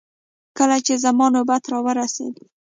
[0.57, 2.35] کله چې زما نوبت راورسېد.